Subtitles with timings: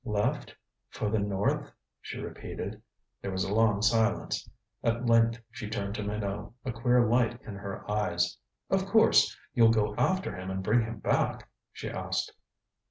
[0.03, 0.55] "Left
[0.89, 2.81] for the north," she repeated.
[3.21, 4.49] There was a long silence.
[4.83, 8.35] At length she turned to Minot, a queer light in her eyes.
[8.71, 12.33] "Of course, you'll go after him and bring him back?" she asked.